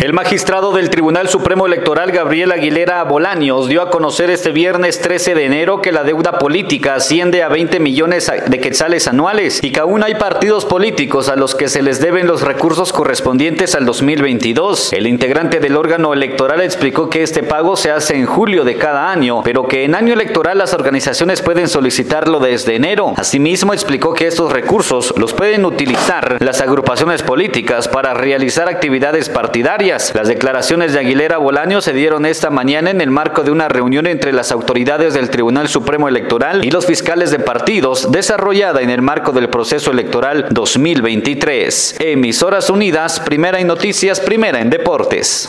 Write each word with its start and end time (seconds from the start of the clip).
El 0.00 0.12
magistrado 0.12 0.70
del 0.70 0.90
Tribunal 0.90 1.28
Supremo 1.28 1.66
Electoral 1.66 2.12
Gabriel 2.12 2.52
Aguilera 2.52 3.02
Bolaños 3.02 3.66
dio 3.66 3.82
a 3.82 3.90
conocer 3.90 4.30
este 4.30 4.52
viernes 4.52 5.00
13 5.00 5.34
de 5.34 5.44
enero 5.44 5.82
que 5.82 5.90
la 5.90 6.04
deuda 6.04 6.38
política 6.38 6.94
asciende 6.94 7.42
a 7.42 7.48
20 7.48 7.80
millones 7.80 8.30
de 8.46 8.60
quetzales 8.60 9.08
anuales 9.08 9.58
y 9.60 9.72
que 9.72 9.80
aún 9.80 10.04
hay 10.04 10.14
partidos 10.14 10.66
políticos 10.66 11.28
a 11.28 11.34
los 11.34 11.56
que 11.56 11.68
se 11.68 11.82
les 11.82 12.00
deben 12.00 12.28
los 12.28 12.42
recursos 12.42 12.92
correspondientes 12.92 13.74
al 13.74 13.86
2022. 13.86 14.92
El 14.92 15.08
integrante 15.08 15.58
del 15.58 15.76
órgano 15.76 16.12
electoral 16.12 16.60
explicó 16.60 17.10
que 17.10 17.24
este 17.24 17.42
pago 17.42 17.76
se 17.76 17.90
hace 17.90 18.14
en 18.14 18.26
julio 18.26 18.62
de 18.62 18.76
cada 18.76 19.10
año, 19.10 19.42
pero 19.42 19.66
que 19.66 19.82
en 19.82 19.96
año 19.96 20.12
electoral 20.12 20.58
las 20.58 20.74
organizaciones 20.74 21.42
pueden 21.42 21.66
solicitarlo 21.66 22.38
desde 22.38 22.76
enero. 22.76 23.14
Asimismo 23.16 23.72
explicó 23.72 24.14
que 24.14 24.28
estos 24.28 24.52
recursos 24.52 25.12
los 25.16 25.34
pueden 25.34 25.64
utilizar 25.64 26.36
las 26.38 26.60
agrupaciones 26.60 27.24
políticas 27.24 27.88
para 27.88 28.14
realizar 28.14 28.68
actividades 28.68 29.28
partidarias 29.28 29.87
las 29.88 30.28
declaraciones 30.28 30.92
de 30.92 30.98
Aguilera 30.98 31.38
Bolaño 31.38 31.80
se 31.80 31.94
dieron 31.94 32.26
esta 32.26 32.50
mañana 32.50 32.90
en 32.90 33.00
el 33.00 33.10
marco 33.10 33.42
de 33.42 33.50
una 33.50 33.70
reunión 33.70 34.06
entre 34.06 34.34
las 34.34 34.52
autoridades 34.52 35.14
del 35.14 35.30
Tribunal 35.30 35.66
Supremo 35.66 36.08
Electoral 36.08 36.62
y 36.62 36.70
los 36.70 36.84
fiscales 36.84 37.30
de 37.30 37.38
partidos 37.38 38.12
desarrollada 38.12 38.82
en 38.82 38.90
el 38.90 39.00
marco 39.00 39.32
del 39.32 39.48
proceso 39.48 39.90
electoral 39.90 40.48
2023. 40.50 41.96
Emisoras 42.00 42.68
Unidas, 42.68 43.18
primera 43.20 43.60
en 43.60 43.66
noticias, 43.66 44.20
primera 44.20 44.60
en 44.60 44.68
deportes. 44.68 45.46